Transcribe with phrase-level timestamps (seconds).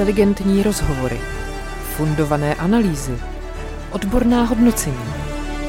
[0.00, 1.20] inteligentní rozhovory,
[1.96, 3.18] fundované analýzy,
[3.90, 5.12] odborná hodnocení,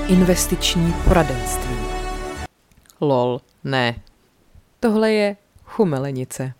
[0.07, 1.75] investiční poradenství.
[3.01, 3.95] Lol, ne.
[4.79, 5.35] Tohle je
[5.65, 6.53] chumelenice.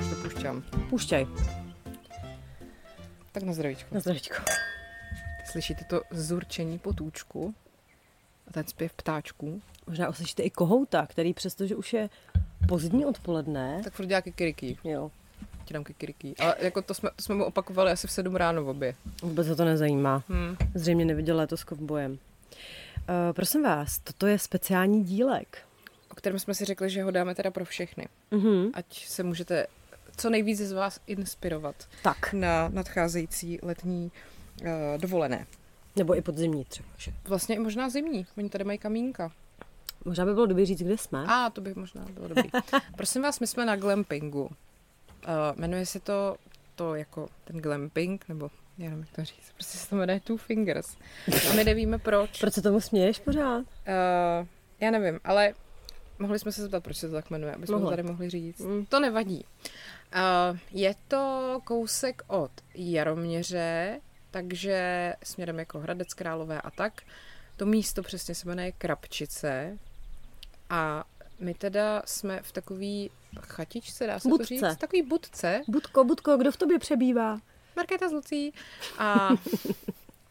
[0.00, 0.62] Už to pušťám.
[0.90, 1.26] Pušťaj.
[3.32, 3.94] Tak na zdravíčko.
[3.94, 4.34] Na zdravíčko.
[5.52, 7.54] Slyšíte to zurčení potůčku
[8.48, 9.62] a ten zpěv ptáčků?
[9.86, 12.08] Možná uslyšíte i kohouta, který přestože už je
[12.68, 14.78] pozdní odpoledne, Tak furt dělá kikiriký.
[14.84, 15.10] jo,
[15.64, 16.36] Ti dám kikiriký.
[16.36, 18.94] Ale jako to jsme, to jsme mu opakovali asi v 7 ráno v obě.
[19.22, 20.22] vůbec ho to nezajímá.
[20.28, 20.56] Hmm.
[20.74, 22.12] Zřejmě neviděl letos kovbojem.
[22.12, 22.18] Uh,
[23.32, 25.58] prosím vás, toto je speciální dílek.
[26.10, 28.08] O kterém jsme si řekli, že ho dáme teda pro všechny.
[28.30, 28.70] Mhm.
[28.74, 29.66] Ať se můžete
[30.16, 32.32] co nejvíce z vás inspirovat Tak.
[32.32, 34.31] na nadcházející letní uh,
[34.96, 35.46] dovolené.
[35.96, 36.88] Nebo i podzimní třeba.
[36.98, 37.12] Že?
[37.24, 38.26] Vlastně i možná zimní.
[38.38, 39.32] Oni tady mají kamínka.
[40.04, 41.24] Možná by bylo dobré říct, kde jsme.
[41.28, 42.50] A to by možná bylo dobrý.
[42.96, 44.42] Prosím vás, my jsme na glampingu.
[44.42, 44.50] Uh,
[45.56, 46.36] jmenuje se to,
[46.74, 49.52] to jako ten glamping, nebo já nevím, jak to říct.
[49.54, 50.96] Prostě se to jmenuje Two Fingers.
[51.50, 52.40] A my nevíme proč.
[52.40, 53.58] Proč se tomu směješ pořád?
[53.58, 54.46] Uh,
[54.80, 55.54] já nevím, ale
[56.18, 57.96] mohli jsme se zeptat, proč se to tak jmenuje, aby jsme to Mohli.
[57.96, 58.58] tady mohli říct.
[58.60, 58.86] Mm.
[58.86, 59.44] To nevadí.
[60.14, 64.00] Uh, je to kousek od Jaroměře,
[64.32, 67.02] takže směrem jako Hradec Králové a tak.
[67.56, 69.78] To místo přesně se jmenuje Krapčice
[70.70, 71.04] a
[71.40, 73.10] my teda jsme v takový
[73.42, 74.42] chatičce, dá se Budce.
[74.42, 74.78] to říct?
[74.78, 77.40] Takový budce, Budko, Budko, kdo v tobě přebývá?
[77.76, 78.52] Markéta z Lucí.
[78.98, 79.28] A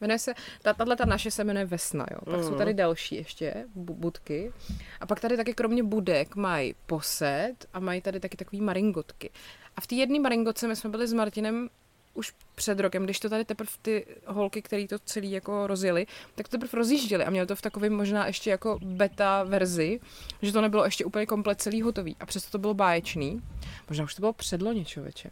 [0.01, 2.17] jmenuje se, ta, tahle ta naše se jmenuje Vesna, jo.
[2.31, 2.57] Pak jsou Mhm.
[2.57, 4.53] tady další ještě bu- budky.
[4.99, 9.29] A pak tady taky kromě budek mají posed a mají tady taky takový maringotky.
[9.75, 11.69] A v té jedné maringotce my jsme byli s Martinem
[12.13, 16.47] už před rokem, když to tady teprve ty holky, které to celý jako rozjeli, tak
[16.47, 19.99] to teprve rozjížděli a měli to v takovém možná ještě jako beta verzi,
[20.41, 22.15] že to nebylo ještě úplně komplet celý hotový.
[22.19, 23.41] A přesto to bylo báječný.
[23.89, 25.29] Možná už to bylo předloni, člověče.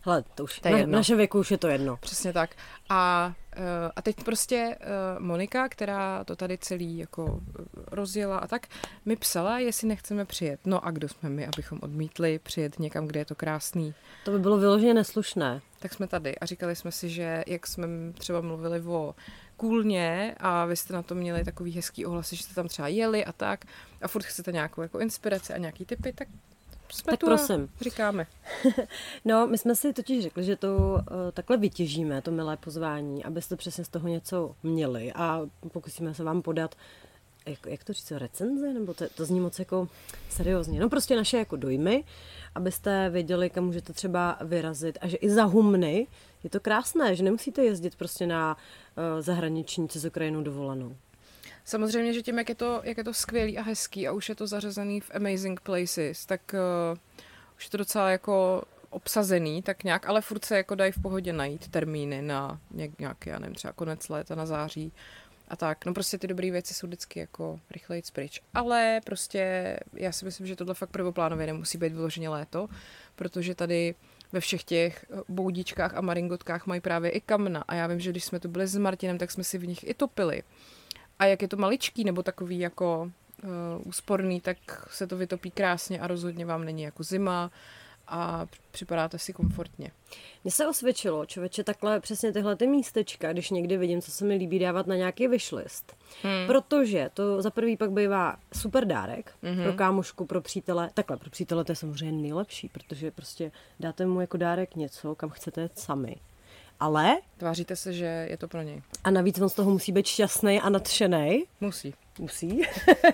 [0.00, 0.98] Hele, to už To je na, jedno.
[0.98, 1.96] naše věku už je to jedno.
[1.96, 2.50] Přesně tak.
[2.88, 3.60] A, eh,
[3.96, 4.86] a teď prostě eh,
[5.18, 8.66] Monika, která to tady celý jako eh, rozjela a tak,
[9.04, 10.60] mi psala, jestli nechceme přijet.
[10.64, 13.94] No a kdo jsme my, abychom odmítli přijet někam, kde je to krásný.
[14.24, 15.60] To by bylo vyloženě neslušné.
[15.78, 17.88] Tak jsme tady a říkali jsme si, že jak jsme
[18.18, 19.14] třeba mluvili o
[19.56, 23.24] kůlně a vy jste na to měli takový hezký ohlasy, že jste tam třeba jeli
[23.24, 23.64] a tak
[24.02, 26.28] a furt chcete nějakou jako inspiraci a nějaký typy, tak
[26.92, 27.68] jsme Tak tu prosím.
[27.80, 28.26] říkáme.
[29.24, 31.00] No, my jsme si totiž řekli, že to uh,
[31.32, 35.40] takhle vytěžíme, to milé pozvání, abyste přesně z toho něco měli a
[35.72, 36.74] pokusíme se vám podat,
[37.46, 39.88] jak, jak to říct, recenze, nebo to, to zní moc jako
[40.30, 40.80] seriózně.
[40.80, 42.04] No prostě naše jako dojmy,
[42.54, 46.06] abyste věděli, kam můžete třeba vyrazit a že i za humny
[46.44, 50.96] je to krásné, že nemusíte jezdit prostě na uh, zahraniční cez Ukrajinu dovolenou.
[51.68, 54.34] Samozřejmě, že tím, jak je to, jak je to skvělý a hezký a už je
[54.34, 56.40] to zařazený v Amazing Places, tak
[56.92, 56.98] uh,
[57.56, 61.32] už je to docela jako obsazený, tak nějak, ale furt se jako dají v pohodě
[61.32, 62.60] najít termíny na
[62.98, 64.92] nějaký, já nevím, třeba konec léta, na září
[65.48, 65.84] a tak.
[65.86, 68.40] No prostě ty dobré věci jsou vždycky jako rychleji pryč.
[68.54, 72.68] Ale prostě já si myslím, že tohle fakt prvoplánově nemusí být vyloženě léto,
[73.16, 73.94] protože tady
[74.32, 77.64] ve všech těch eh, boudičkách a maringotkách mají právě i kamna.
[77.68, 79.88] A já vím, že když jsme tu byli s Martinem, tak jsme si v nich
[79.88, 80.42] i topili.
[81.18, 83.10] A jak je to maličký nebo takový jako
[83.44, 83.50] uh,
[83.84, 84.56] úsporný, tak
[84.90, 87.50] se to vytopí krásně a rozhodně vám není jako zima
[88.08, 89.90] a připadáte si komfortně.
[90.44, 94.34] Mně se osvědčilo, člověče, takhle přesně tyhle ty místečka, když někdy vidím, co se mi
[94.34, 95.96] líbí dávat na nějaký wishlist.
[96.22, 96.46] Hmm.
[96.46, 99.62] Protože to za prvý pak bývá super dárek mm-hmm.
[99.62, 100.90] pro kámošku, pro přítele.
[100.94, 105.30] Takhle, pro přítele to je samozřejmě nejlepší, protože prostě dáte mu jako dárek něco, kam
[105.30, 106.16] chcete sami.
[106.80, 108.82] Ale, Tváříte se, že je to pro něj.
[109.04, 111.94] a navíc on z toho musí být šťastný a nadšený, Musí.
[112.18, 112.62] musí,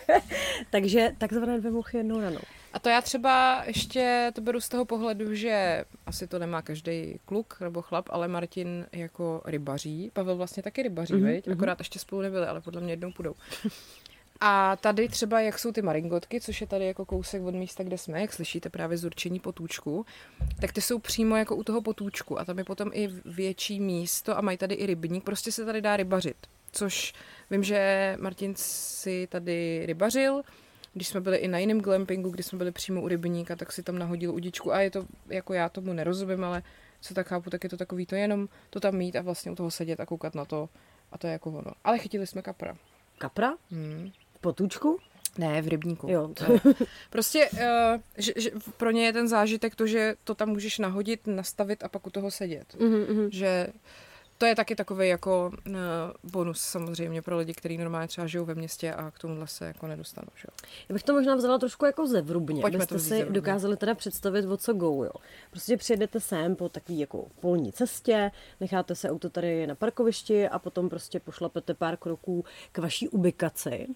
[0.70, 2.40] takže takzvané dvě muchy jednou ranou.
[2.72, 7.18] A to já třeba ještě to beru z toho pohledu, že asi to nemá každý
[7.24, 10.10] kluk nebo chlap, ale Martin jako rybaří.
[10.12, 11.22] Pavel vlastně taky rybaří, mm-hmm.
[11.24, 11.48] veď?
[11.48, 13.34] Akorát ještě spolu nebyli, ale podle mě jednou půjdou.
[14.40, 17.98] A tady třeba, jak jsou ty maringotky, což je tady jako kousek od místa, kde
[17.98, 20.06] jsme, jak slyšíte právě z určení potůčku,
[20.60, 24.38] tak ty jsou přímo jako u toho potůčku a tam je potom i větší místo
[24.38, 26.36] a mají tady i rybník, prostě se tady dá rybařit.
[26.72, 27.14] Což
[27.50, 30.42] vím, že Martin si tady rybařil,
[30.92, 33.82] když jsme byli i na jiném glampingu, kdy jsme byli přímo u rybníka, tak si
[33.82, 36.62] tam nahodil udičku a je to, jako já tomu nerozumím, ale
[37.00, 39.54] co tak chápu, tak je to takový to jenom to tam mít a vlastně u
[39.54, 40.68] toho sedět a koukat na to
[41.12, 41.72] a to je jako ono.
[41.84, 42.76] Ale chytili jsme kapra.
[43.18, 43.54] Kapra?
[43.70, 44.12] Hmm.
[44.44, 44.98] V potůčku?
[45.38, 46.10] Ne, v rybníku.
[46.10, 46.30] Jo.
[47.10, 47.58] Prostě uh,
[48.18, 51.88] že, že pro ně je ten zážitek to, že to tam můžeš nahodit, nastavit a
[51.88, 52.76] pak u toho sedět.
[52.78, 53.28] Mhm, mhm.
[53.30, 53.66] Že
[54.38, 55.74] to je taky takový jako uh,
[56.32, 59.86] bonus samozřejmě pro lidi, kteří normálně třeba žijou ve městě a k tomuhle se jako
[59.86, 60.28] nedostanou.
[60.36, 60.46] Že?
[60.88, 63.34] Já bych to možná vzala trošku jako zevrubně, Pojďme abyste to si zevrubně.
[63.34, 65.12] dokázali teda představit, o co go, jo.
[65.50, 68.30] Prostě přijedete sem po takový jako polní cestě,
[68.60, 73.86] necháte se auto tady na parkovišti a potom prostě pošlapete pár kroků k vaší ubikaci.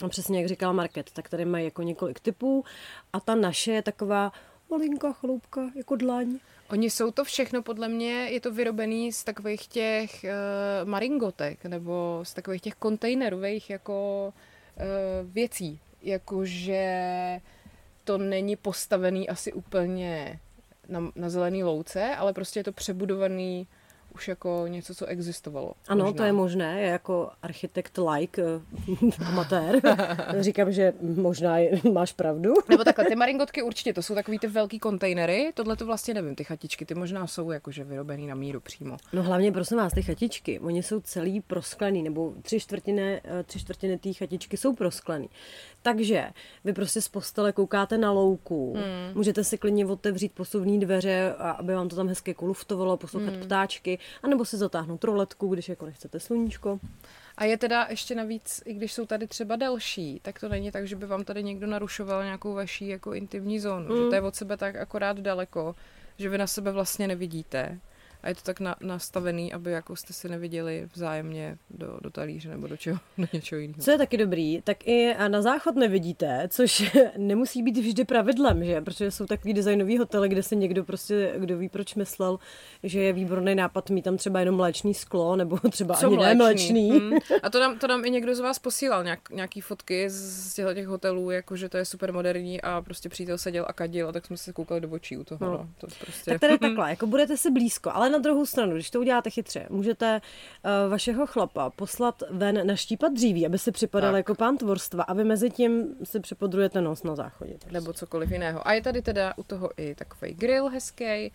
[0.00, 2.64] A přesně jak říkala Market, tak tady mají jako několik typů
[3.12, 4.32] a ta naše je taková
[4.70, 6.38] malinká chaloupka, jako dlaň.
[6.70, 12.20] Oni jsou to všechno, podle mě je to vyrobený z takových těch uh, maringotek nebo
[12.22, 14.32] z takových těch kontejnerových jako
[14.76, 15.80] uh, věcí.
[16.02, 16.90] Jakože
[18.04, 20.40] to není postavený asi úplně
[20.88, 23.66] na, na zelený louce, ale prostě je to přebudovaný
[24.14, 25.72] už jako něco, co existovalo.
[25.88, 26.16] Ano, možná.
[26.16, 29.80] to je možné, já jako architekt like, eh, amatér,
[30.40, 32.54] říkám, že možná je, máš pravdu.
[32.68, 36.34] Nebo takhle, ty maringotky určitě, to jsou takový ty velký kontejnery, tohle to vlastně nevím,
[36.34, 38.96] ty chatičky, ty možná jsou jakože vyrobený na míru přímo.
[39.12, 43.58] No hlavně, prosím vás, ty chatičky, oni jsou celý prosklený, nebo tři čtvrtiny, eh, tři
[43.58, 45.28] čtvrtiny té chatičky jsou prosklený.
[45.82, 46.28] Takže
[46.64, 49.14] vy prostě z postele koukáte na louku, hmm.
[49.14, 53.42] můžete si klidně otevřít posuvní dveře, aby vám to tam hezky kuluftovalo, poslouchat hmm.
[53.42, 56.80] ptáčky, anebo si zatáhnout roletku, když jako nechcete sluníčko.
[57.36, 60.86] A je teda ještě navíc, i když jsou tady třeba delší, tak to není tak,
[60.86, 63.94] že by vám tady někdo narušoval nějakou vaší jako intimní zónu.
[63.94, 63.96] Mm.
[63.96, 65.74] Že to je od sebe tak akorát daleko,
[66.18, 67.80] že vy na sebe vlastně nevidíte.
[68.24, 72.48] A je to tak na, nastavený, aby jako jste si neviděli vzájemně do, do talíře
[72.48, 73.82] nebo do, čeho, do něčeho jiného.
[73.82, 78.80] Co je taky dobrý, tak i na záchod nevidíte, což nemusí být vždy pravidlem, že?
[78.80, 82.38] Protože jsou takový designový hotely, kde si někdo prostě, kdo ví proč myslel,
[82.82, 86.34] že je výborný nápad mít tam třeba jenom mléčný sklo, nebo třeba Co ani ne
[86.34, 86.90] mléčný.
[86.90, 87.18] Hmm.
[87.42, 90.74] A to nám, to nám i někdo z vás posílal, nějak, nějaký fotky z, těchto
[90.74, 94.12] těch hotelů, jako že to je super moderní a prostě přítel seděl a kadil a
[94.12, 95.38] tak jsme se koukali do očí u toho.
[95.40, 95.52] No.
[95.52, 95.68] No.
[95.78, 96.30] To prostě...
[96.30, 99.66] Tak tady takhle, jako budete si blízko, ale na druhou stranu, když to uděláte chytře,
[99.70, 104.16] můžete uh, vašeho chlapa poslat ven naštípat dříví, aby si připadal Tak.
[104.16, 107.50] jako pán tvorstva a vy mezi tím si připodrujete nos na záchodě.
[107.50, 107.72] Prostě.
[107.72, 108.68] nebo cokoliv jiného.
[108.68, 111.32] A je tady teda u toho i takový grill hezký.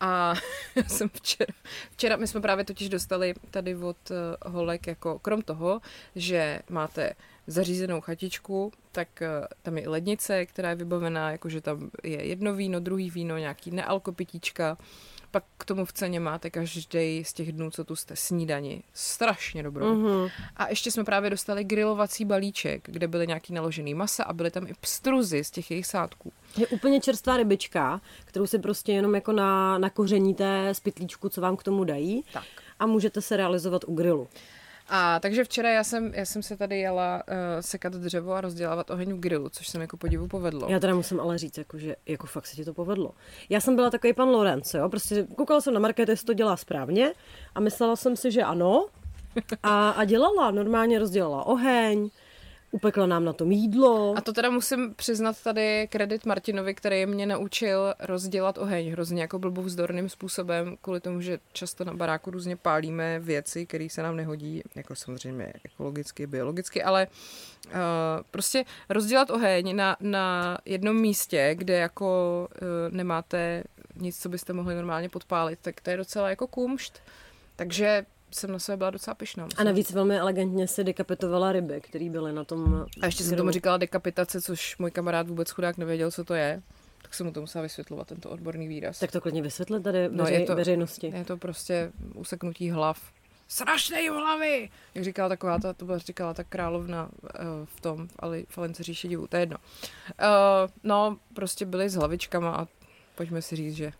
[0.00, 0.34] A
[0.76, 1.54] já jsem včera,
[1.90, 4.14] včera, my jsme právě totiž dostali tady od eh,
[4.50, 5.80] holek, jako krom toho,
[6.16, 7.12] že máte
[7.46, 9.28] zařízenou chatičku, tak eh,
[9.62, 13.70] tam je i lednice, která je vybavená, jakože tam je jedno víno, druhý víno, nějaký
[13.70, 14.78] nealkopitíčka.
[15.34, 18.82] Pak k tomu v ceně máte každý z těch dnů, co tu jste, snídani.
[18.92, 19.94] Strašně dobrou.
[19.94, 20.28] Mhm.
[20.56, 24.66] A ještě jsme právě dostali grilovací balíček, kde byly nějaký naložený masa a byly tam
[24.66, 26.32] i pstruzy z těch jejich sádků.
[26.56, 31.40] Je úplně čerstvá rybička, kterou si prostě jenom jako na, na kořeníte z pytlíčku, co
[31.40, 32.24] vám k tomu dají.
[32.32, 32.44] Tak.
[32.78, 34.28] A můžete se realizovat u grilu.
[34.88, 38.90] A takže včera já jsem, já jsem se tady jela uh, sekat dřevo a rozdělávat
[38.90, 40.68] oheň v grilu, což se mi jako podivu povedlo.
[40.70, 43.10] Já teda musím ale říct, jako, že jako fakt se ti to povedlo.
[43.48, 46.56] Já jsem byla takový pan Lorenz, jo, prostě koukala jsem na market, jestli to dělá
[46.56, 47.12] správně
[47.54, 48.86] a myslela jsem si, že ano.
[49.62, 52.10] A, a dělala, normálně rozdělala oheň,
[52.74, 54.14] upekla nám na tom jídlo.
[54.16, 59.38] A to teda musím přiznat tady kredit Martinovi, který mě naučil rozdělat oheň hrozně jako
[59.38, 64.62] blbovzdorným způsobem, kvůli tomu, že často na baráku různě pálíme věci, které se nám nehodí,
[64.74, 67.06] jako samozřejmě ekologicky, biologicky, ale
[67.66, 67.72] uh,
[68.30, 73.64] prostě rozdělat oheň na, na jednom místě, kde jako uh, nemáte
[73.96, 77.00] nic, co byste mohli normálně podpálit, tak to je docela jako kumšt.
[77.56, 79.48] Takže jsem na sebe byla docela pyšná.
[79.56, 83.50] A navíc velmi elegantně si dekapitovala ryby, které byly na tom A ještě jsem tomu
[83.50, 86.62] říkala dekapitace, což můj kamarád vůbec chudák nevěděl, co to je.
[87.02, 88.98] Tak jsem mu to musela vysvětlovat, tento odborný výraz.
[88.98, 91.12] Tak to klidně vysvětlit tady No, veřej, je to- veřejnosti.
[91.16, 93.00] Je to prostě useknutí hlav.
[93.48, 94.70] Strašnej hlavy!
[94.94, 97.30] Jak říkala taková, ta, to byla říkala ta královna uh,
[97.64, 99.56] v tom, ale v Alence říši divu, to je jedno.
[99.58, 102.66] Uh, no, prostě byly s hlavičkama a
[103.14, 103.92] pojďme si říct, že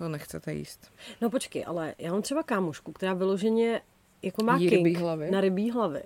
[0.00, 0.92] to nechcete jíst.
[1.20, 3.80] No počkej, ale já mám třeba kámošku, která vyloženě
[4.22, 5.30] jako má Jí king rybí hlavy?
[5.30, 6.02] na rybí hlavy.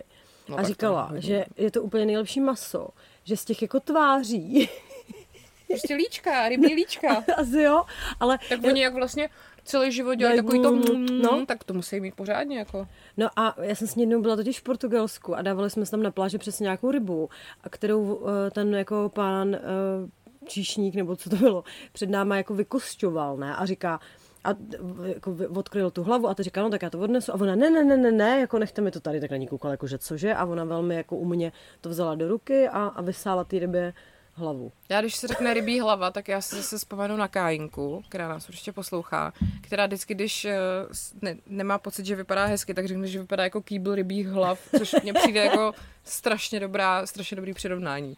[0.48, 2.88] No, a to říkala, je že je to úplně nejlepší maso,
[3.24, 4.68] že z těch jako tváří,
[5.68, 7.24] Prostě líčka, rybí líčka.
[7.36, 7.84] asi jo,
[8.20, 9.28] ale Tak oni jak vlastně
[9.64, 11.38] celý život dělají takový to, mm, no.
[11.38, 11.46] no.
[11.46, 12.88] tak to musí mít pořádně jako.
[13.16, 16.02] No a já jsem s ní jednou byla totiž v Portugalsku a dávali jsme tam
[16.02, 17.28] na pláži přesně nějakou rybu,
[17.62, 19.60] a kterou eh, ten jako pán eh,
[20.46, 23.56] číšník, nebo co to bylo, před náma jako vykosťoval, ne?
[23.56, 24.00] A říká,
[24.44, 24.48] a
[25.04, 27.32] jako odkryl tu hlavu a ty říká, no tak já to odnesu.
[27.32, 29.46] A ona, ne, ne, ne, ne, ne, jako nechte mi to tady, tak na ní
[29.46, 30.34] koukal, jako že cože.
[30.34, 33.92] A ona velmi jako u mě to vzala do ruky a, a vysála ty rybě
[34.34, 34.72] hlavu.
[34.88, 38.48] Já když se řekne rybí hlava, tak já si zase vzpomenu na Kájinku, která nás
[38.48, 40.58] určitě poslouchá, která vždycky, když eh,
[41.22, 44.94] ne, nemá pocit, že vypadá hezky, tak řekne, že vypadá jako kýbl rybích hlav, což
[45.02, 45.72] mně přijde jako
[46.04, 48.16] strašně dobrá, strašně dobrý přirovnání.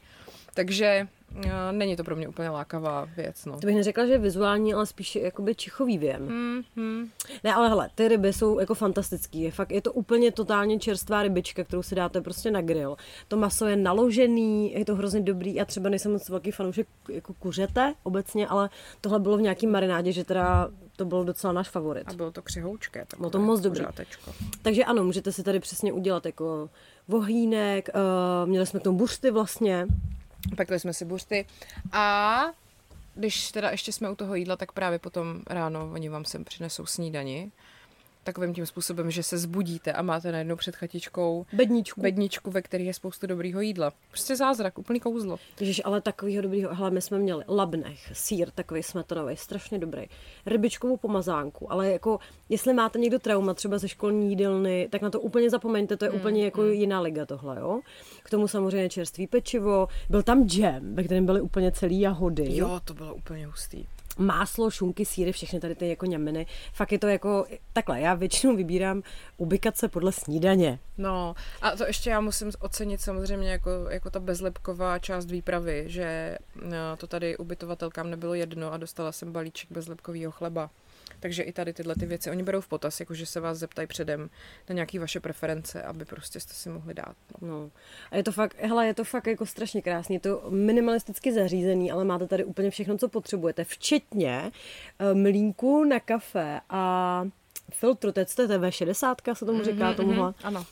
[0.56, 3.44] Takže uh, není to pro mě úplně lákavá věc.
[3.44, 3.60] No.
[3.60, 6.22] To bych neřekla, že je vizuální, ale spíš jakoby čichový věm.
[6.22, 7.08] Mm, mm.
[7.44, 9.40] Ne, ale hele, ty ryby jsou jako fantastický.
[9.40, 12.96] Je fakt, je to úplně totálně čerstvá rybička, kterou si dáte prostě na grill.
[13.28, 15.54] To maso je naložený, je to hrozně dobrý.
[15.54, 18.70] Já třeba nejsem moc velký fanoušek jako kuřete obecně, ale
[19.00, 22.08] tohle bylo v nějaký marinádě, že teda to byl docela náš favorit.
[22.08, 23.06] A bylo to křehoučké.
[23.18, 23.80] Bylo to moc dobrý.
[23.80, 24.32] kuřátečko.
[24.62, 26.70] Takže ano, můžete si tady přesně udělat jako
[27.08, 29.86] vohýnek, uh, měli jsme k tomu buřty vlastně.
[30.56, 31.46] Pekli jsme si buřty
[31.92, 32.40] a
[33.14, 36.86] když teda ještě jsme u toho jídla, tak právě potom ráno oni vám sem přinesou
[36.86, 37.52] snídani.
[38.26, 42.00] Takovým tím způsobem, že se zbudíte a máte najednou před chatičkou Bedničku.
[42.00, 43.92] bedničku, ve které je spoustu dobrýho jídla.
[44.10, 45.38] Prostě zázrak, úplný kouzlo.
[45.60, 50.06] Ježiš, ale takovýho dobrýho, hele, my jsme měli labnech, sír takový smetanový, strašně dobrý,
[50.46, 52.18] rybičkovou pomazánku, ale jako,
[52.48, 56.10] jestli máte někdo trauma třeba ze školní jídelny, tak na to úplně zapomeňte, to je
[56.10, 56.70] mm, úplně jako mm.
[56.70, 57.80] jiná liga tohle, jo.
[58.22, 62.56] K tomu samozřejmě čerstvý pečivo, byl tam džem, ve kterém byly úplně celý jahody.
[62.56, 63.86] Jo, to bylo úplně hustý.
[64.18, 66.46] Máslo, šunky, síry, všechny tady ty jako ňaminy.
[66.72, 69.02] Fakt je to jako, takhle, já většinou vybírám
[69.36, 70.78] ubikace podle snídaně.
[70.98, 76.38] No a to ještě já musím ocenit samozřejmě jako, jako ta bezlepková část výpravy, že
[76.64, 80.70] no, to tady ubytovatelkám nebylo jedno a dostala jsem balíček bezlepkového chleba.
[81.20, 84.30] Takže i tady tyhle ty věci oni berou v potaz, jakože se vás zeptají předem
[84.68, 87.16] na nějaké vaše preference, aby prostě jste si mohli dát.
[87.40, 87.48] No.
[87.48, 87.70] No.
[88.10, 91.92] A je to fakt, hele, je to fakt jako strašně krásný, je to minimalisticky zařízený,
[91.92, 94.52] ale máte tady úplně všechno, co potřebujete, včetně
[95.00, 97.24] uh, mlínku na kafe a
[97.72, 100.34] filtru, co to je TV60, se tomu říká, tomuhle.
[100.42, 100.66] Ano.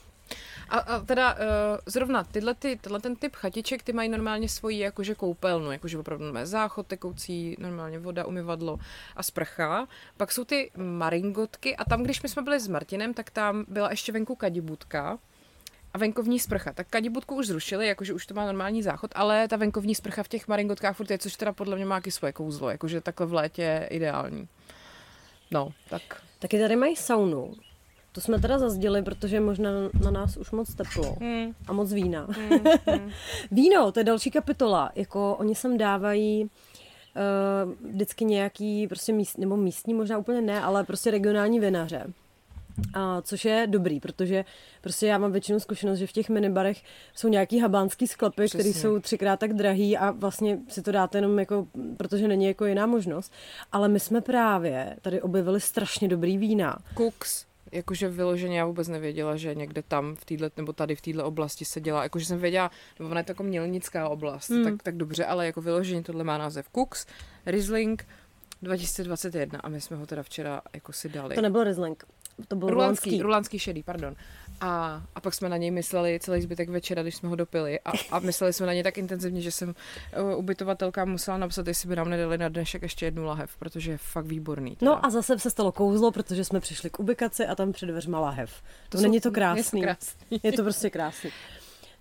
[0.75, 1.39] A, a teda uh,
[1.87, 6.25] zrovna tyhle, ty, tenhle ten typ chatiček, ty mají normálně svoji jakože koupelnu, jakože opravdu
[6.25, 8.79] máme záchod tekoucí, normálně voda, umyvadlo
[9.17, 9.89] a sprcha.
[10.17, 13.91] Pak jsou ty maringotky a tam, když my jsme byli s Martinem, tak tam byla
[13.91, 15.19] ještě venku kadibudka
[15.93, 16.73] a venkovní sprcha.
[16.73, 20.29] Tak kadibudku už zrušili, jakože už to má normální záchod, ale ta venkovní sprcha v
[20.29, 23.35] těch maringotkách furt je, což teda podle mě má taky svoje kouzlo, jakože takhle v
[23.35, 24.49] létě je ideální.
[25.51, 26.03] No, tak
[26.45, 27.55] Taky tady mají saunu.
[28.15, 29.71] To jsme teda zazděli, protože možná
[30.05, 31.53] na nás už moc teplo Hmm.
[31.67, 32.29] a moc vína.
[33.51, 34.91] Víno, to je další kapitola.
[34.95, 40.85] Jako oni sem dávají uh, vždycky nějaký prostě míst, nebo místní, možná úplně ne, ale
[40.85, 42.07] prostě regionální vinaře.
[42.95, 44.45] A což je dobrý, protože
[44.81, 46.83] prostě já mám většinou zkušenost, že v těch minibarech
[47.15, 51.39] jsou nějaký habánský sklepy, které jsou třikrát tak drahý a vlastně si to dáte jenom
[51.39, 51.67] jako,
[51.97, 53.33] protože není jako jiná možnost.
[53.73, 56.79] Ale my jsme právě tady objevili strašně dobrý vína.
[56.97, 61.25] Cooks, jakože vyloženě já vůbec nevěděla, že někde tam v týhle, nebo tady v této
[61.25, 64.65] oblasti se dělá, jakože jsem věděla, nebo ona je to jako mělnická oblast, Hmm.
[64.65, 67.07] tak, tak dobře, ale jako vyloženě tohle má název Cooks,
[67.47, 68.07] Riesling
[68.63, 71.35] 2021 a my jsme ho teda včera jako si dali.
[71.35, 72.05] To nebyl Riesling,
[72.49, 73.23] to byl rulánský.
[73.23, 74.17] rulánský šedý, pardon.
[74.61, 77.81] A, a pak jsme na něj mysleli celý zbytek večera, když jsme ho dopili.
[77.81, 79.69] A, a mysleli jsme na něj tak intenzivně, že jsem
[80.33, 83.99] uh, ubytovatelkám musela napsat, jestli by nám nedali na dnešek ještě jednu lahev, protože je
[83.99, 84.77] fakt výborný.
[84.77, 84.91] teda.
[84.93, 88.21] No a zase se stalo kouzlo, protože jsme přišli k ubikaci a tam před dveřma
[88.21, 88.63] lahev.
[88.89, 89.81] To, jsou- není to krásný.
[89.81, 90.41] Je to krásný.
[90.43, 91.31] Je to prostě krásný.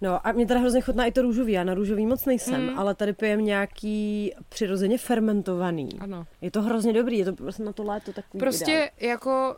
[0.01, 1.53] No a mě teda hrozně chutná i to růžový.
[1.53, 2.79] Já na růžový moc nejsem, Mm.
[2.79, 5.89] ale tady pijem nějaký přirozeně fermentovaný.
[5.99, 6.25] Ano.
[6.41, 8.89] Je to hrozně dobrý, je to prostě na to léto takový Prostě ideál.
[9.11, 9.55] jako,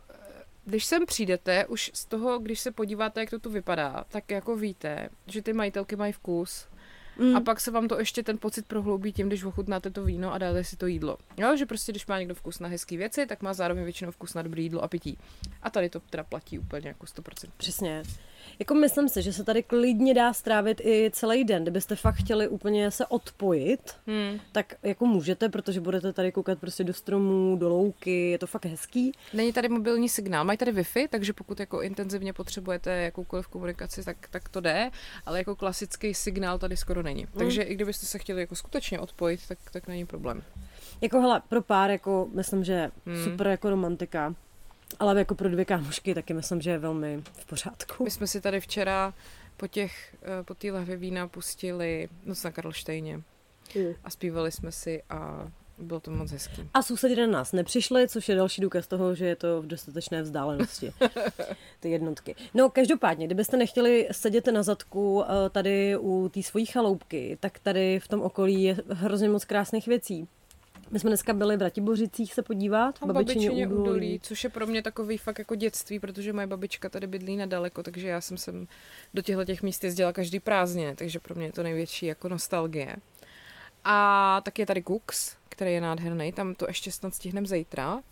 [0.66, 4.56] když sem přijdete, už z toho, když se podíváte, jak to tu vypadá, tak jako
[4.56, 6.68] víte, že ty majitelky mají vkus.
[7.18, 7.36] Mm.
[7.36, 10.38] A pak se vám to ještě ten pocit prohloubí tím, když ochutnáte to víno a
[10.38, 11.18] dáte si to jídlo.
[11.36, 14.34] Jo, že prostě když má někdo vkus na hezké věci, tak má zároveň většinou vkus
[14.34, 15.18] na dobré jídlo a pití.
[15.62, 17.50] A tady to teda platí úplně jako 100%.
[17.56, 18.02] Přesně.
[18.58, 21.62] Jako myslím si, že se tady klidně dá strávit i celý den.
[21.62, 24.40] Kdybyste fakt chtěli úplně se odpojit, Hmm.
[24.52, 28.64] tak jako můžete, protože budete tady koukat prostě do stromů, do louky, je to fakt
[28.66, 29.12] hezký.
[29.34, 34.16] Není tady mobilní signál, mají tady Wi-Fi, takže pokud jako intenzivně potřebujete jakoukoliv komunikaci, tak,
[34.30, 34.90] tak to jde,
[35.26, 37.26] ale jako klasický signál tady skoro není.
[37.38, 40.42] Takže i kdybyste se chtěli jako skutečně odpojit, tak, tak není problém.
[41.00, 43.24] Jako hele, pro pár, jako myslím, že Hmm.
[43.24, 44.34] super jako romantika.
[44.98, 48.04] Ale jako pro dvě kámošky taky myslím, že je velmi v pořádku.
[48.04, 49.14] My jsme si tady včera
[49.56, 53.22] po těch, eh, po té lahvě vína pustili Noc na Karlštejně
[54.04, 56.70] a zpívali jsme si a bylo to moc hezký.
[56.74, 60.22] A sousedi na nás nepřišli, což je další důkaz toho, že je to v dostatečné
[60.22, 60.92] vzdálenosti.
[61.80, 62.34] Ty jednotky.
[62.54, 68.00] No, každopádně, kdybyste nechtěli sedět na zadku eh, tady u té svojí chaloupky, tak tady
[68.00, 70.28] v tom okolí je hrozně moc krásných věcí.
[70.90, 74.82] My jsme dneska byli v Ratibořicích se podívat, A babičině údolí, což je pro mě
[74.82, 78.66] takový fakt jako dětství, protože moje babička tady bydlí nedaleko, takže já jsem sem
[79.14, 82.96] do těchto těch míst jezdila každý prázdně, takže pro mě je to největší jako nostalgie.
[83.84, 88.02] A tak je tady Cooks, který je nádherný, tam to ještě snad stihneme zítra.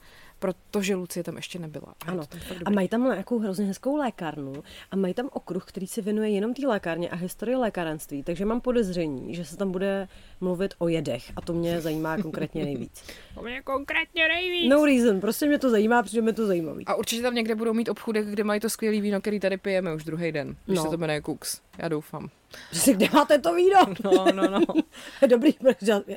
[0.44, 1.94] Protože Lucie tam ještě nebyla.
[2.06, 2.22] Ano.
[2.64, 4.52] A mají tam nějakou hrozně hezkou lékárnu
[4.90, 8.22] a mají tam okruh, který se věnuje jenom té lékárně a historii lékárenství.
[8.22, 10.08] Takže mám podezření, že se tam bude
[10.40, 13.04] mluvit o jedech a to mě zajímá konkrétně nejvíc.
[13.34, 14.70] To mě konkrétně nejvíc.
[14.70, 16.84] No reason, prostě mě to zajímá, protože mě to zajímavý.
[16.86, 19.94] A určitě tam někde budou mít obchůdek, kde mají to skvělé víno, který tady pijeme
[19.94, 20.84] už druhý den, když No.
[20.84, 21.60] se to jmenuje Cooks.
[21.78, 22.28] Já doufám.
[22.70, 23.78] Prostě kde máte to víno?
[24.04, 24.61] No, no, no.
[25.28, 25.54] dobrý,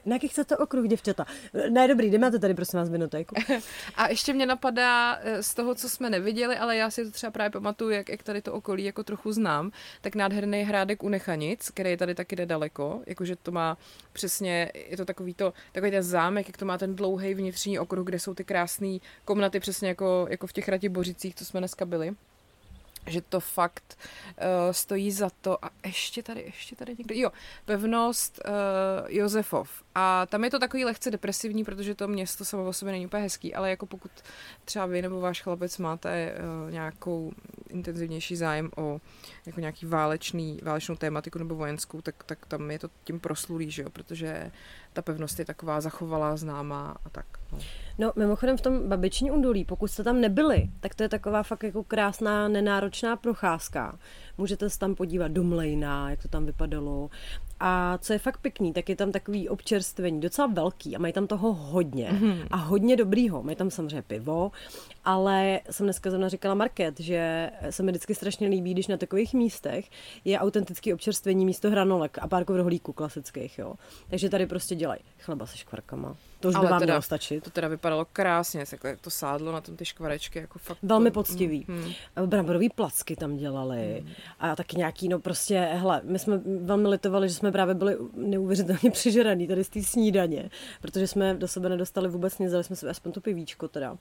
[0.06, 1.26] na jaký chcete okruh, děvčata?
[1.70, 3.36] Ne, dobrý, kde máte tady, prosím vás, vinotéku?
[3.96, 7.32] A ještě mě napadá eh, z toho, co jsme neviděli, ale já si to třeba
[7.32, 11.70] právě pamatuju, jak, jak tady to okolí jako trochu znám, tak nádherný hrádek u Nechanic,
[11.70, 13.78] který je tady taky nedaleko, jakože to má
[14.14, 18.06] přesně, je to takový, to, takový ten zámek, jak to má ten dlouhý vnitřní okruh,
[18.06, 22.16] kde jsou ty krásné komnaty, přesně jako, jako v těch Ratibořicích, co jsme dneska byli
[23.08, 25.66] že to fakt uh, stojí za to.
[25.66, 27.32] A ještě tady, ještě tady někde, jo,
[27.66, 28.52] pevnost uh,
[29.08, 29.84] Josefov.
[30.00, 33.24] A tam je to takový lehce depresivní, protože to město samo o sobě není úplně
[33.24, 34.12] hezký, ale jako pokud
[34.66, 36.34] třeba vy nebo váš chlapec máte
[36.66, 37.32] uh, nějakou
[37.70, 39.02] intenzivnější zájem o
[39.46, 43.82] jako nějaký válečný, válečnou tématiku nebo vojenskou, tak, tak tam je to tím proslulý, že
[43.82, 44.52] jo, protože
[44.94, 47.26] ta pevnost je taková zachovalá, známá a tak.
[47.52, 47.60] No.
[48.00, 51.64] No, mimochodem v tom babiční údolí, pokud jste tam nebyli, tak to je taková fakt
[51.64, 54.00] jako krásná, nenáročná procházka.
[54.38, 57.10] Můžete se tam podívat do mlejna, jak to tam vypadalo.
[57.60, 61.28] A co je fakt pěkný, tak je tam takový občerstvení, docela velký a mají tam
[61.28, 62.42] toho hodně mm.
[62.52, 63.44] a hodně dobrýho.
[63.44, 64.52] Mají tam samozřejmě pivo,
[65.08, 69.34] ale jsem dneska zrovna říkala Market, že se mi vždycky strašně líbí, když na takových
[69.34, 69.90] místech
[70.26, 73.74] je autentický občerstvení místo hranolek a párkov rohlíků klasických, jo.
[74.10, 76.16] Takže tady prostě dělají chleba se škvarkama.
[76.40, 77.44] To už by Ale vám teda- mělo stačit.
[77.44, 80.78] To teda vypadalo krásně, takhle jak to sádlo na tom ty škvarečky, jako fakt.
[80.84, 81.66] Velmi to, poctivý.
[81.68, 81.94] Mm, mm.
[82.26, 84.06] Bramborový placky tam dělali
[84.40, 88.92] a taky nějaký, no prostě, hele, my jsme velmi litovali, že jsme právě byli neuvěřitelně
[88.92, 90.50] přižraný tady z té snídaně,
[90.82, 93.98] protože jsme do sebe nedostali vůbec nic, dali jsme si aspoň to pivíčko teda.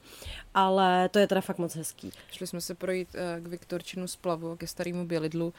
[0.54, 2.12] Ale to je teda fakt moc hezký.
[2.30, 5.54] Šli jsme se projít eh, k Viktorčinu splavu, ke starému Bělidlu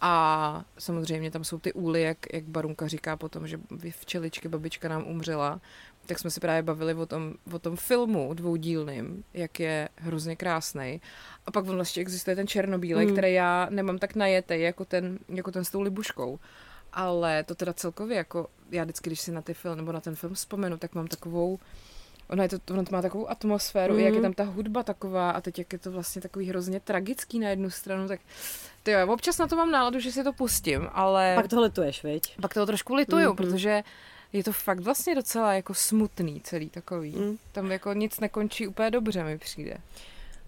[0.00, 3.58] a samozřejmě tam jsou ty úly, jak, jak Barunka říká potom, že
[3.90, 5.60] včeličky babička nám umřela,
[6.06, 11.00] tak jsme si právě bavili o tom, o tom filmu dvoudílným, jak je hrozně krásný.
[11.46, 13.10] A pak vlastně existuje ten černobílej, Mm.
[13.10, 13.16] mm.
[13.16, 16.38] který já nemám tak najetý, jako ten, jako ten s tou libuškou.
[16.92, 20.14] Ale to teda celkově, jako já vždycky, když si na ty film nebo na ten
[20.14, 21.58] film vzpomenu, tak mám takovou
[22.32, 24.00] Ono, je to, ono to má takovou atmosféru, mm.
[24.00, 24.22] jak je Mhm.
[24.22, 27.70] tam ta hudba taková a teď jak je to vlastně takový hrozně tragický na jednu
[27.70, 28.20] stranu, tak
[28.82, 32.02] ty jo, občas na to mám náladu, že si to pustím, ale Pak to lituješ,
[32.02, 32.36] viď?
[32.40, 33.32] pak toho trošku lituju, Mhm.
[33.32, 33.36] mm-hmm.
[33.50, 33.82] protože
[34.32, 37.10] je to fakt vlastně docela jako smutný celý takový.
[37.16, 37.38] Mm.
[37.52, 39.76] Tam jako nic nekončí úplně dobře mi přijde.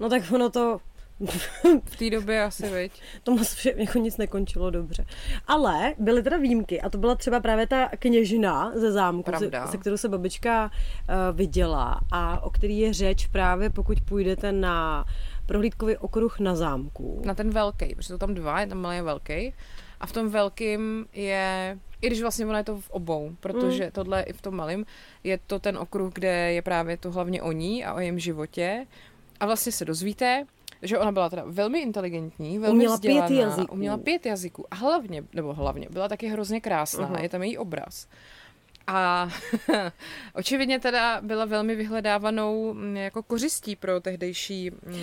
[0.00, 0.80] No tak ono to,
[1.84, 2.92] V té době asi, viď?
[3.22, 5.06] to moc vše, jako nic nekončilo dobře.
[5.46, 9.66] Ale byly teda výjimky a to byla třeba právě ta kněžina ze zámku, se, Pravda.
[9.66, 15.04] se kterou se babička uh, viděla a o který je řeč právě pokud půjdete na
[15.46, 17.22] prohlídkový okruh na zámku.
[17.24, 19.54] Na ten velký, protože jsou tam dva, je tam malý a velký.
[20.00, 23.90] A v tom velkým je, i když vlastně ono je to v obou, protože mm.
[23.90, 24.84] tohle i v tom malém
[25.24, 28.86] je to ten okruh, kde je právě to hlavně o ní a o jejím životě.
[29.40, 30.46] A vlastně se dozvíte,
[30.84, 33.74] že ona byla teda velmi inteligentní, velmi Uměla pět vzdělaná, jazyků.
[33.74, 37.22] uměla pět jazyků a hlavně, nebo hlavně, byla taky hrozně krásná, uh-huh.
[37.22, 38.06] je tam její obraz.
[38.86, 39.28] A
[40.34, 44.94] očividně teda byla velmi vyhledávanou mm, jako kořistí pro tehdejší mm,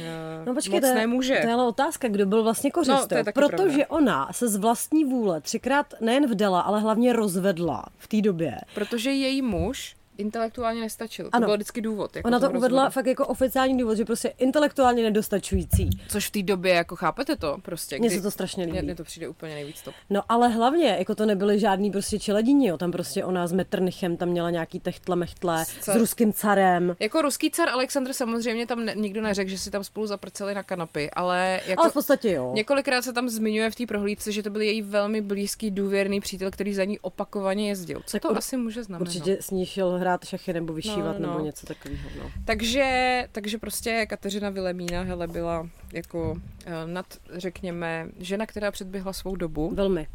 [0.45, 1.39] No počkej, to mocné je, muže.
[1.41, 3.15] to je ale otázka, kdo byl vlastně kořistou.
[3.15, 3.85] No, protože pravda.
[3.89, 8.57] ona se z vlastní vůle třikrát nejen vdala, ale hlavně rozvedla v té době.
[8.73, 11.25] Protože její muž intelektuálně nestačil.
[11.25, 11.45] To Ano.
[11.47, 12.15] byl vždycky důvod.
[12.15, 12.93] Jako Ona to uvedla rozvodu.
[12.93, 15.89] fakt jako oficiální důvod, že prostě intelektuálně nedostačující.
[16.07, 17.99] Což v té době, jako chápete to prostě?
[17.99, 18.81] Mně se to strašně líbí.
[18.81, 19.93] Mně, to přijde úplně nejvíc top.
[20.09, 22.77] No ale hlavně, jako to nebyly žádný prostě čeledíni, jo.
[22.77, 25.97] tam prostě ona s Metternichem tam měla nějaký techtle mechtle s, car.
[25.97, 26.95] ruským carem.
[26.99, 30.63] Jako ruský car Alexandr samozřejmě tam ne, nikdo neřekl, že si tam spolu zaprceli na
[30.63, 32.51] kanapy, ale jako Ale v podstatě jo.
[32.55, 36.51] několikrát se tam zmiňuje v té prohlídce, že to byl její velmi blízký důvěrný přítel,
[36.51, 38.01] který za ní opakovaně jezdil.
[38.05, 39.07] Co Tak to ur- asi může znamenat?
[39.07, 41.33] Určitě s ní šel hrát šachy nebo vyšívat No, no.
[41.33, 42.09] nebo něco takového.
[42.19, 42.31] No.
[42.45, 49.35] Takže, takže prostě Kateřina Vilemína hele, byla jako eh, nad, řekněme, žena, která předběhla svou
[49.35, 49.71] dobu.
[49.75, 50.07] Velmi.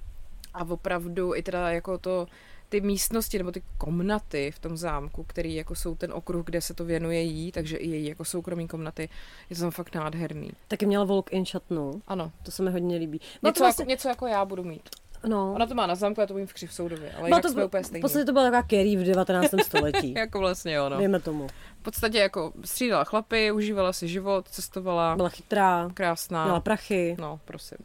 [0.55, 2.27] A opravdu i teda jako to,
[2.69, 6.75] ty místnosti nebo ty komnaty v tom zámku, který jako jsou ten okruh, kde se
[6.75, 9.09] to věnuje jí, takže i její jako soukromí komnaty,
[9.51, 10.51] je to tam fakt nádherný.
[10.69, 12.03] Taky měla walk-in šatnu.
[12.07, 12.33] Ano.
[12.43, 13.19] To se mi hodně líbí.
[13.19, 14.89] Bylo Něco, to vlastně, jako, něco jako já budu mít.
[15.27, 17.65] No, Ona to má na zámku, já to vím v Křivsoudově, ale jinak to, jsme
[17.65, 18.03] úplně v stejný.
[18.03, 19.51] podstatě to byla taková Kerry v 19.
[19.63, 20.15] století.
[20.17, 20.97] Jako vlastně jo, no.
[20.99, 21.47] Dejme tomu.
[21.81, 26.45] V podstatě jako střídala chlapy, užívala si život, cestovala, Byla chytrá, krásná.
[26.45, 27.79] měla prachy, No, prosím.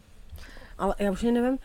[0.77, 1.57] ale já už nevím,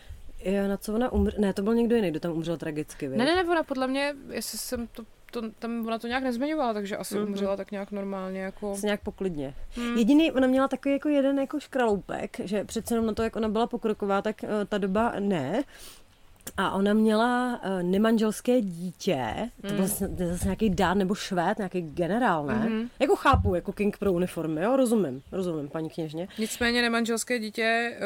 [0.68, 1.40] na co ona umřela.
[1.40, 3.18] Ne, to byl někdo jiný, kdo tam umřel tragicky, viď?
[3.18, 6.74] Ne, ne, ne, ona podle mě, jestli jsem to to, tam ona to nějak nezmiňovala,
[6.74, 7.26] takže asi mm-hmm.
[7.26, 8.72] umřela tak nějak normálně jako...
[8.72, 9.54] Asi nějak poklidně.
[9.76, 9.96] Mm.
[9.96, 13.48] Jediný, ona měla takový jako jeden jako škraloupek, že přece jenom na to, jak ona
[13.48, 15.62] byla pokroková, tak uh, ta doba ne.
[16.56, 20.16] A ona měla uh, nemanželské dítě, to byl Hmm.
[20.28, 22.54] zase nějaký dán nebo švéd, nějaký generál, ne?
[22.54, 22.88] Mhm.
[22.98, 26.28] Jako chápu, jako king pro uniformy, jo, rozumím, rozumím, paní kněžně.
[26.38, 27.96] Nicméně nemanželské dítě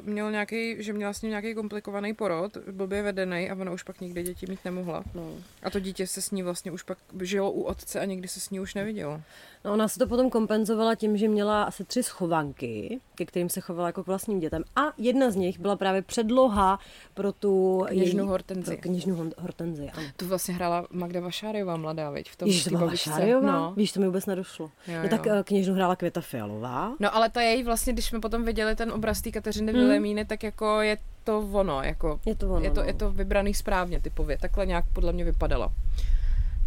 [0.00, 3.82] uh, mělo nějaký, že měla s ním nějaký komplikovaný porod, blbě vedený a ona už
[3.82, 5.04] pak nikdy děti mít nemohla.
[5.14, 5.30] No.
[5.62, 8.40] A to dítě se s ní vlastně už pak žilo u otce a nikdy se
[8.40, 9.20] s ní už nevidělo.
[9.64, 13.60] No, ona se to potom kompenzovala tím, že měla asi tři schovanky, ke kterým se
[13.60, 14.64] chovala jako k vlastním dětem.
[14.76, 16.78] A jedna z nich byla právě předloha
[17.14, 18.64] pro tu Kněžnu její- Hortenzi.
[18.76, 20.06] Pro kněžnu Hon- Hortenzi, ano.
[20.16, 22.30] Tu vlastně hrála Magda Vašáriová mladá, veď?
[22.30, 22.84] V tom Ježiš, to byla.
[22.86, 23.52] Vašáriová?
[23.52, 23.72] No.
[23.76, 24.70] Víš, to mi vůbec nedošlo.
[24.88, 25.32] Jo, no tak jo.
[25.34, 26.92] eh, kněžnu hrála Květa Fialová.
[27.00, 29.80] No ale ta její vlastně, když jsme potom viděli ten obraz té Kateřiny Hmm.
[29.80, 32.86] Vilemíny, tak jako je to ono, jako Je to ono, je to, no.
[32.86, 35.72] je to vybraný správně typově, takhle nějak podle mě vypadala.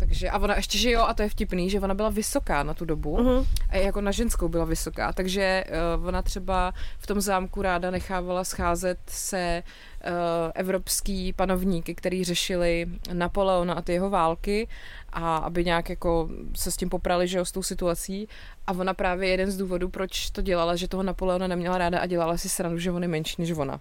[0.02, 2.74] Takže, a ona ještě, že jo, a to je vtipný, že ona byla vysoká na
[2.74, 3.46] tu dobu, Mhm.
[3.70, 5.64] a jako na ženskou byla vysoká, takže
[6.00, 9.64] uh, ona třeba v tom zámku ráda nechávala scházet se
[10.04, 10.12] uh,
[10.56, 14.68] evropský panovníky, který řešili Napoleona a ty jeho války
[15.14, 18.28] a aby nějak jako se s tím poprali, že jo, s tou situací.
[18.68, 22.06] A ona právě jeden z důvodů, proč to dělala, že toho Napoleona neměla ráda a
[22.06, 23.80] dělala si srandu, že on je menší než ona.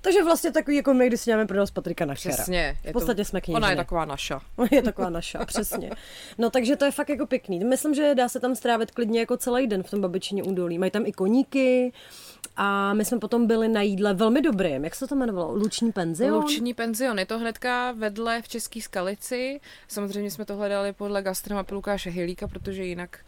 [0.00, 2.34] Takže vlastně takový, jako my, když si děláme pro nás Patrika Našera.
[2.34, 2.76] Přesně.
[2.84, 3.56] V podstatě jsme kněžny.
[3.56, 4.40] Ona je taková naša.
[4.70, 5.90] je taková naša, přesně.
[6.38, 7.64] No takže to je fakt jako pěkný.
[7.64, 10.78] Myslím, že dá se tam strávit klidně jako celý den v tom babičině údolí.
[10.78, 11.92] Mají tam i koníky
[12.56, 14.84] a my jsme potom byli na jídle velmi dobrým.
[14.84, 15.54] Jak se to jmenovalo?
[15.54, 16.34] Luční penzion?
[16.34, 19.60] Luční penzion, je to hnedka vedle v České skalici.
[19.88, 23.18] Samozřejmě jsme to hledali podle gastromapy Lukáše Hilíka, protože jinak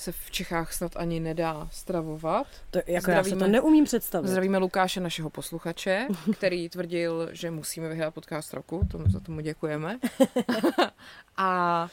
[0.00, 2.46] se v Čechách snad ani nedá stravovat.
[2.70, 3.48] To, jako já se to Zdravíme.
[3.48, 4.28] neumím představit.
[4.28, 9.98] Zdravíme Lukáše, našeho posluchače, který tvrdil, že musíme vyhrát podcast roku, tomu, za tomu děkujeme.
[11.36, 11.88] a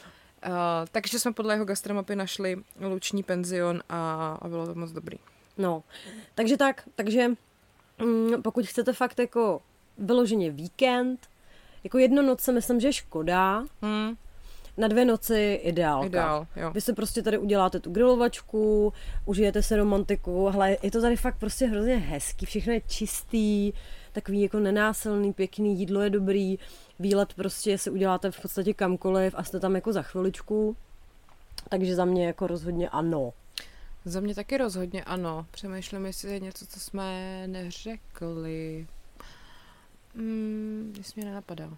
[0.47, 0.53] uh,
[0.91, 5.17] takže jsme podle jeho gastromapy našli luční penzion a, a bylo to moc dobrý.
[5.57, 5.83] No,
[6.35, 7.27] takže tak, takže
[8.03, 9.61] mm, pokud chcete fakt jako
[9.97, 11.29] vyloženě víkend,
[11.83, 14.15] jako jedno noc si myslím, že je škoda, Hmm,
[14.77, 16.07] na dvě noci ideálka.
[16.07, 16.71] ideál, jo.
[16.71, 18.93] Vy si prostě tady uděláte tu grilovačku,
[19.25, 23.73] užijete si romantiku, hele, je to tady fakt prostě hrozně hezký, všechno je čistý,
[24.11, 26.59] takový jako nenásilný, pěkný, jídlo je dobrý,
[26.99, 30.75] výlet prostě si uděláte v podstatě kamkoliv a jste tam jako za chviličku.
[31.69, 33.33] Takže za mě jako rozhodně ano.
[34.05, 35.45] Za mě taky rozhodně ano.
[35.51, 38.87] Přemýšlím, jestli je něco, co jsme neřekli.
[40.15, 41.77] Hmm, nic mě nenapadá.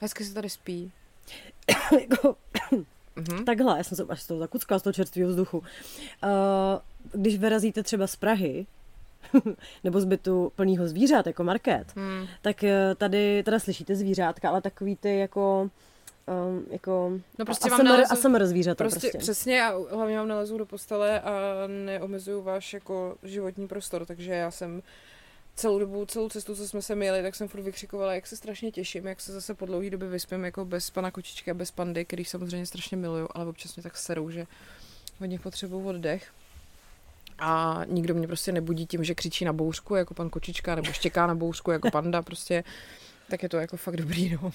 [0.00, 0.92] Hezky se tady spí.
[2.00, 2.36] Jako,
[3.16, 3.44] Mhm.
[3.44, 5.58] takhle, já jsem se až z toho zakuckala z toho čerstvého vzduchu.
[5.58, 5.64] Uh,
[7.12, 8.66] když vyrazíte třeba z Prahy,
[9.84, 12.26] nebo z bytu plného zvířat, jako market, Hmm.
[12.42, 15.70] tak eh, tady teda slyšíte zvířátka, ale takový ty jako
[16.48, 19.18] um, jako No prostě a, vám ASMR, nalezu- ASMR zvířata Prostě, prostě.
[19.18, 21.32] přesně a hlavně vám nalezu do postele a
[21.66, 24.82] neomezuju váš jako životní prostor, takže já jsem
[25.60, 28.70] celou dobu, celou cestu, co jsme se měli, tak jsem furt vykřikovala, jak se strašně
[28.70, 32.04] těším, jak se zase po dlouhé době vyspím jako bez pana kočičky a bez pandy,
[32.04, 34.46] který samozřejmě strašně miluju, ale občas mě tak serou, že
[35.20, 36.32] od nich potřebuju oddech.
[37.38, 41.26] A nikdo mě prostě nebudí tím, že křičí na bouřku jako pan kočička, nebo štěká
[41.26, 42.64] na bouřku jako panda, prostě
[43.30, 44.52] tak je to jako fakt dobrý, no.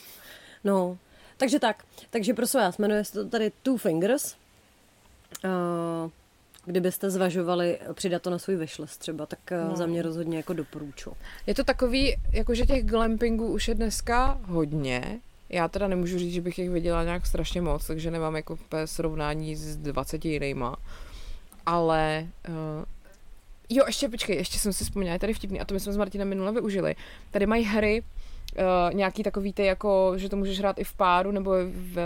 [0.63, 0.97] No,
[1.37, 1.83] takže tak.
[2.09, 4.35] Takže prosím vás, jmenuje se to tady Two Fingers.
[5.43, 6.11] Uh,
[6.65, 9.69] kdybyste zvažovali přidat to na svůj wishlist třeba, tak no.
[9.69, 9.75] No.
[9.75, 11.15] za mě rozhodně jako doporučuji.
[11.47, 15.19] Je to takový, jakože těch glampingů už je dneska hodně.
[15.49, 19.55] Já teda nemůžu říct, že bych jich viděla nějak strašně moc, takže nemám jako srovnání
[19.55, 20.75] s 20 jinýma.
[21.65, 22.55] Ale uh,
[23.69, 25.97] jo, ještě počkej, ještě jsem si vzpomněla, je tady vtipný, a to my jsme s
[25.97, 26.95] Martinem minule využili.
[27.31, 28.03] Tady mají hry,
[28.57, 31.97] Uh, nějaký takový ty jako, že to můžeš hrát i v páru, nebo v,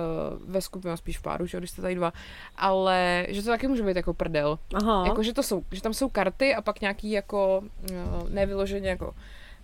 [0.46, 2.14] ve skupině, spíš v páru, že když jste tady dva,
[2.58, 4.60] ale že to taky může být jako prdel.
[4.74, 7.62] Aha, Jako, že, to jsou, že tam jsou karty a pak nějaký jako,
[7.94, 9.14] no, nevyloženě jako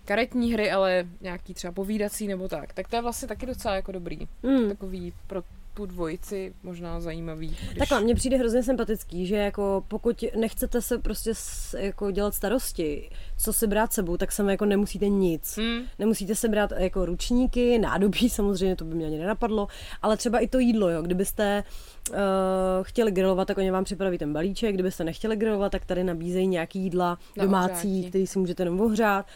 [0.04, 2.72] karetní hry, ale nějaký třeba povídací nebo tak.
[2.72, 4.18] Tak to je vlastně taky docela jako dobrý.
[4.42, 4.68] mm.
[4.68, 5.42] Takový pro
[5.76, 7.48] tu dvojici možná zajímavý.
[7.48, 7.78] Když...
[7.78, 13.10] Takhle, mně přijde hrozně sympatický, že jako pokud nechcete se prostě s, jako dělat starosti,
[13.38, 15.58] co si brát sebou, tak sem jako nemusíte nic.
[15.58, 15.82] Hmm.
[15.98, 19.68] Nemusíte se brát jako ručníky, nádobí, samozřejmě to by mě ani nenapadlo,
[20.02, 21.02] ale třeba i to jídlo, jo.
[21.02, 21.64] Kdybyste
[22.10, 22.16] uh,
[22.82, 26.78] chtěli grilovat, tak oni vám připraví ten balíček, kdybyste nechtěli grilovat, tak tady nabízejí nějaký
[26.78, 28.08] jídla Na domácí, ohřátí.
[28.08, 29.26] který si můžete jenom ohřát.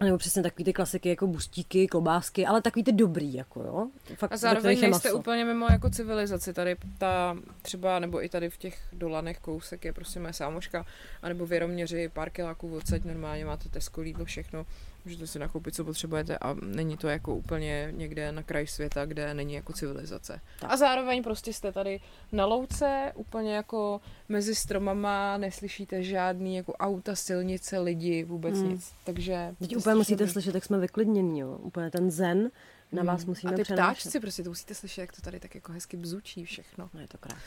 [0.00, 3.88] Nebo přesně takový ty klasiky jako bustíky, klobásky, ale takový ty dobrý, jako jo.
[4.16, 5.18] Fakt, a zároveň nejste maso.
[5.18, 6.52] úplně mimo jako civilizaci.
[6.52, 10.86] Tady ta třeba, nebo i tady v těch dolanech kousek je prostě moje sámoška,
[11.22, 14.66] anebo věroměři, pár kiláků odsaď, normálně máte Tesco, Lidl, všechno
[15.04, 19.34] můžete si nakoupit, co potřebujete a není to jako úplně někde na kraj světa, kde
[19.34, 20.40] není jako civilizace.
[20.60, 20.70] Tak.
[20.72, 22.00] A zároveň prostě jste tady
[22.32, 28.68] na louce, úplně jako mezi stromama, neslyšíte žádný jako auta, silnice, lidi, vůbec hmm.
[28.68, 28.92] nic.
[29.04, 29.54] Takže...
[29.58, 31.58] Teď úplně musíte slyšet, jak jsme vyklidnění, jo.
[31.62, 32.50] Úplně ten zen
[32.92, 33.30] na vás hmm.
[33.30, 36.44] musíme A ty ptáčci, prostě to musíte slyšet, jak to tady tak jako hezky bzučí
[36.44, 36.90] všechno.
[36.94, 37.40] No je to krásné.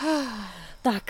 [0.82, 1.02] tak,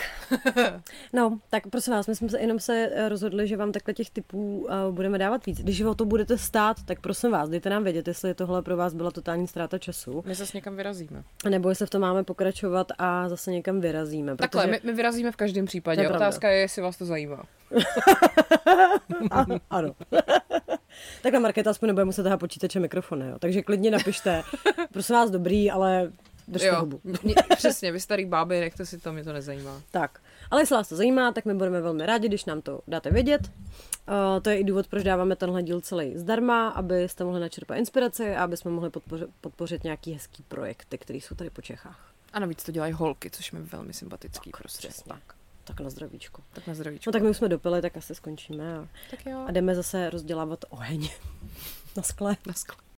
[1.13, 4.11] no, tak prosím vás, my jsme se jenom se eh, rozhodli, že vám takhle těch
[4.11, 5.59] typů uh, budeme dávat víc.
[5.59, 8.95] Když o to budete stát, tak prosím vás, dejte nám vědět, jestli tohle pro vás
[8.95, 10.23] byla totální ztráta času.
[10.27, 11.23] My zase někam vyrazíme.
[11.49, 14.37] Nebo jestli v tom máme pokračovat a zase někam vyrazíme.
[14.37, 14.49] Protože...
[14.49, 16.03] Takhle, my, my vyrazíme v každém případě.
[16.03, 17.43] Je Otázka je, jestli vás to zajímá.
[19.31, 19.95] a, ano.
[21.23, 23.39] Takhle Markéta aspoň nebude muset tahat počítače mikrofony, jo.
[23.39, 24.43] takže klidně napište.
[24.93, 26.13] Prosím vás, dobrý, ale
[26.51, 27.01] Držte jo, hubu.
[27.23, 29.83] Mě, přesně, vy starý báby, nechte si to, mě to nezajímá.
[29.91, 33.11] Tak, ale jestli vás to zajímá, tak my budeme velmi rádi, když nám to dáte
[33.11, 33.51] vědět.
[34.09, 38.35] Uh, to je i důvod, proč dáváme tenhle díl celý zdarma, abyste mohli načerpat inspiraci
[38.35, 42.13] a aby jsme mohli podpořit, podpořit nějaký hezký projekty, které jsou tady po Čechách.
[42.33, 44.89] A navíc to dělají holky, což mi velmi sympatický tak, prostě.
[44.89, 45.13] Přesně.
[45.13, 45.35] Tak.
[45.65, 46.43] Tak na zdravíčko.
[46.53, 47.09] Tak na zdravíčko.
[47.09, 48.79] No tak my už jsme dopili, tak asi skončíme.
[48.79, 49.45] A, tak jo.
[49.47, 51.09] a jdeme zase rozdělávat oheň
[51.97, 52.37] na skle.
[52.47, 52.90] Na skle.